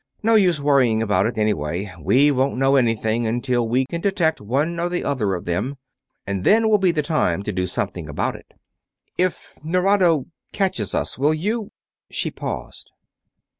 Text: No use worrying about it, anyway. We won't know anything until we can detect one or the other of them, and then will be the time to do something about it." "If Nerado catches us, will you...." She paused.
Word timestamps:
No 0.23 0.33
use 0.33 0.59
worrying 0.59 1.03
about 1.03 1.27
it, 1.27 1.37
anyway. 1.37 1.93
We 2.01 2.31
won't 2.31 2.57
know 2.57 2.75
anything 2.75 3.27
until 3.27 3.69
we 3.69 3.85
can 3.85 4.01
detect 4.01 4.41
one 4.41 4.79
or 4.79 4.89
the 4.89 5.03
other 5.03 5.35
of 5.35 5.45
them, 5.45 5.77
and 6.25 6.43
then 6.43 6.67
will 6.69 6.79
be 6.79 6.91
the 6.91 7.03
time 7.03 7.43
to 7.43 7.53
do 7.53 7.67
something 7.67 8.09
about 8.09 8.35
it." 8.35 8.55
"If 9.19 9.59
Nerado 9.63 10.25
catches 10.53 10.95
us, 10.95 11.19
will 11.19 11.35
you...." 11.35 11.71
She 12.09 12.31
paused. 12.31 12.89